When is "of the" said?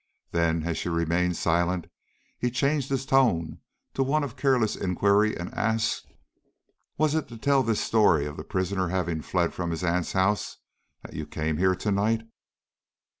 8.25-8.43